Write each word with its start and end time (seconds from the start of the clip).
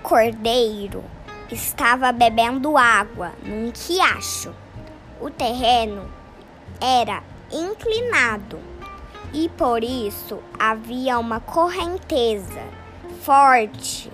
cordeiro 0.00 1.04
estava 1.50 2.12
bebendo 2.12 2.76
água 2.76 3.32
num 3.44 3.72
riacho. 3.74 4.54
O 5.20 5.30
terreno 5.30 6.08
era 6.80 7.22
inclinado 7.52 8.58
e 9.32 9.48
por 9.48 9.82
isso 9.84 10.38
havia 10.58 11.18
uma 11.18 11.40
correnteza 11.40 12.62
forte. 13.22 14.10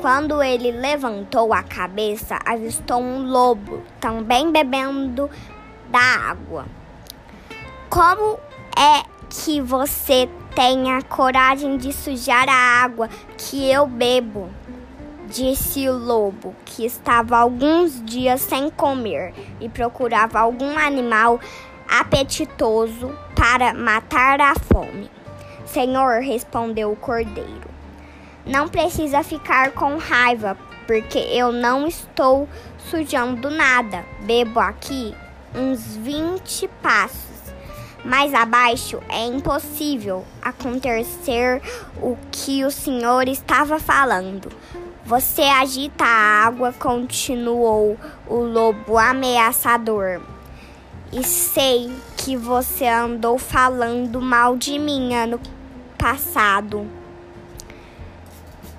Quando 0.00 0.42
ele 0.42 0.70
levantou 0.70 1.52
a 1.52 1.62
cabeça, 1.62 2.38
avistou 2.44 3.00
um 3.00 3.26
lobo 3.26 3.82
também 4.00 4.52
bebendo 4.52 5.30
da 5.88 6.00
água. 6.00 6.66
Como 7.88 8.38
é 8.76 9.02
que 9.30 9.60
você 9.60 10.28
tem 10.54 10.92
a 10.92 11.02
coragem 11.02 11.76
de 11.76 11.92
sujar 11.92 12.48
a 12.48 12.82
água 12.84 13.08
que 13.38 13.70
eu 13.70 13.86
bebo? 13.86 14.50
Disse 15.28 15.88
o 15.88 15.96
lobo, 15.96 16.54
que 16.64 16.84
estava 16.84 17.38
alguns 17.38 18.04
dias 18.04 18.42
sem 18.42 18.70
comer 18.70 19.32
e 19.60 19.68
procurava 19.68 20.38
algum 20.38 20.78
animal 20.78 21.40
apetitoso 21.88 23.12
para 23.34 23.72
matar 23.74 24.40
a 24.40 24.54
fome. 24.54 25.10
Senhor, 25.66 26.20
respondeu 26.20 26.92
o 26.92 26.96
cordeiro, 26.96 27.68
não 28.46 28.68
precisa 28.68 29.22
ficar 29.22 29.72
com 29.72 29.96
raiva, 29.96 30.56
porque 30.86 31.18
eu 31.18 31.50
não 31.50 31.86
estou 31.86 32.48
sujando 32.90 33.50
nada. 33.50 34.04
Bebo 34.20 34.60
aqui 34.60 35.14
uns 35.54 35.96
20 35.96 36.68
passos. 36.82 37.34
Mais 38.04 38.34
abaixo 38.34 39.00
é 39.08 39.24
impossível 39.24 40.24
acontecer 40.42 41.62
o 42.02 42.18
que 42.30 42.62
o 42.62 42.70
senhor 42.70 43.26
estava 43.28 43.78
falando. 43.78 44.50
Você 45.06 45.42
agita 45.42 46.02
a 46.02 46.46
água, 46.46 46.72
continuou 46.72 47.98
o 48.26 48.36
lobo 48.36 48.96
ameaçador. 48.96 50.22
E 51.12 51.22
sei 51.22 51.94
que 52.16 52.38
você 52.38 52.86
andou 52.86 53.36
falando 53.38 54.18
mal 54.18 54.56
de 54.56 54.78
mim 54.78 55.14
ano 55.14 55.38
passado. 55.98 56.88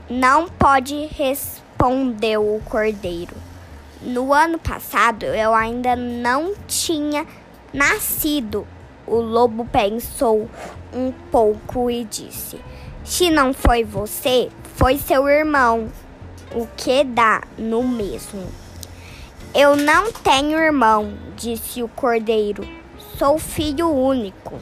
Não 0.10 0.50
pode, 0.50 1.06
respondeu 1.16 2.56
o 2.56 2.60
cordeiro. 2.66 3.36
No 4.02 4.34
ano 4.34 4.58
passado 4.58 5.26
eu 5.26 5.54
ainda 5.54 5.96
não 5.96 6.56
tinha 6.68 7.28
nascido. 7.72 8.68
O 9.06 9.18
lobo 9.18 9.64
pensou 9.66 10.50
um 10.92 11.12
pouco 11.32 11.88
e 11.92 12.04
disse: 12.04 12.60
Se 13.04 13.30
não 13.30 13.54
foi 13.54 13.84
você, 13.84 14.50
foi 14.76 14.98
seu 14.98 15.30
irmão. 15.30 15.88
O 16.54 16.68
que 16.78 17.04
dá 17.04 17.42
no 17.58 17.84
mesmo? 17.84 18.48
Eu 19.54 19.76
não 19.76 20.12
tenho 20.12 20.60
irmão, 20.60 21.14
disse 21.36 21.82
o 21.82 21.88
cordeiro. 21.88 22.68
Sou 23.18 23.40
filho 23.40 23.90
único. 23.90 24.60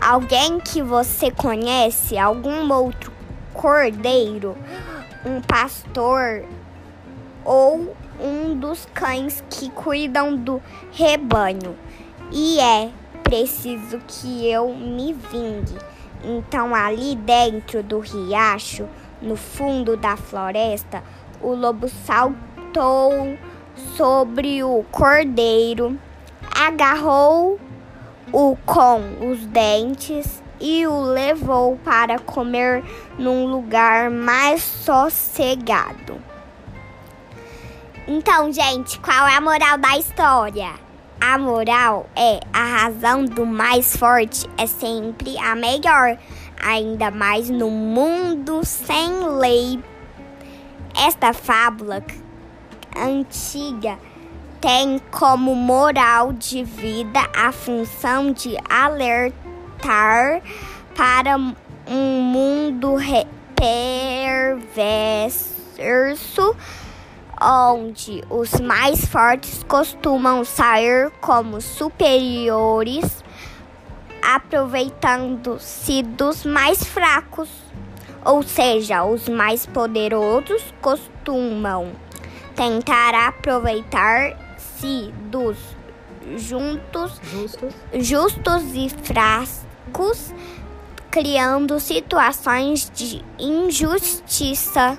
Alguém 0.00 0.60
que 0.60 0.82
você 0.82 1.30
conhece, 1.30 2.16
algum 2.16 2.72
outro 2.72 3.12
cordeiro, 3.52 4.56
um 5.24 5.40
pastor 5.40 6.44
ou 7.44 7.96
um 8.20 8.58
dos 8.58 8.86
cães 8.94 9.42
que 9.50 9.70
cuidam 9.70 10.36
do 10.36 10.62
rebanho. 10.92 11.76
E 12.30 12.58
é 12.60 12.90
preciso 13.22 13.98
que 14.06 14.46
eu 14.46 14.74
me 14.74 15.12
vingue. 15.12 15.78
Então, 16.22 16.74
ali 16.74 17.14
dentro 17.16 17.82
do 17.82 17.98
riacho, 17.98 18.88
no 19.24 19.36
fundo 19.36 19.96
da 19.96 20.16
floresta, 20.16 21.02
o 21.40 21.54
lobo 21.54 21.88
saltou 21.88 23.36
sobre 23.96 24.62
o 24.62 24.84
cordeiro, 24.90 25.98
agarrou-o 26.54 27.58
com 28.64 29.30
os 29.30 29.44
dentes 29.46 30.42
e 30.60 30.86
o 30.86 31.00
levou 31.00 31.76
para 31.84 32.18
comer 32.18 32.84
num 33.18 33.46
lugar 33.46 34.10
mais 34.10 34.62
sossegado. 34.62 36.22
Então, 38.06 38.52
gente, 38.52 39.00
qual 39.00 39.26
é 39.26 39.36
a 39.36 39.40
moral 39.40 39.78
da 39.78 39.96
história? 39.96 40.72
A 41.20 41.38
moral 41.38 42.06
é 42.14 42.38
a 42.52 42.82
razão 42.82 43.24
do 43.24 43.46
mais 43.46 43.96
forte 43.96 44.46
é 44.58 44.66
sempre 44.66 45.38
a 45.38 45.54
melhor, 45.54 46.18
ainda 46.64 47.10
mais 47.10 47.50
no 47.50 47.70
mundo 47.70 48.64
sem 48.64 49.28
lei. 49.38 49.78
Esta 50.96 51.32
fábula 51.32 52.02
antiga 52.96 53.98
tem 54.60 55.00
como 55.10 55.54
moral 55.54 56.32
de 56.32 56.64
vida 56.64 57.20
a 57.36 57.52
função 57.52 58.32
de 58.32 58.56
alertar 58.68 60.40
para 60.96 61.36
um 61.36 62.20
mundo 62.22 62.96
perverso 63.56 65.54
onde 67.40 68.22
os 68.30 68.60
mais 68.60 69.04
fortes 69.04 69.62
costumam 69.64 70.44
sair 70.44 71.10
como 71.20 71.60
superiores, 71.60 73.23
aproveitando-se 74.24 76.02
dos 76.02 76.44
mais 76.44 76.82
fracos. 76.84 77.48
Ou 78.24 78.42
seja, 78.42 79.04
os 79.04 79.28
mais 79.28 79.66
poderosos 79.66 80.62
costumam 80.80 81.92
tentar 82.56 83.14
aproveitar-se 83.14 85.12
dos 85.30 85.58
juntos, 86.36 87.20
Justos. 87.22 87.74
justos 87.92 88.62
e 88.74 88.88
fracos, 88.88 90.32
criando 91.10 91.78
situações 91.78 92.90
de 92.94 93.22
injustiça. 93.38 94.98